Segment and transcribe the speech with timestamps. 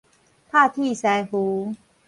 [0.49, 1.75] 拍鐵師傅